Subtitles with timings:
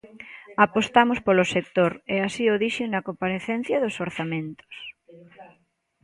[0.65, 4.75] Apostamos polo sector, e así o dixen na comparecencia dos orzamentos.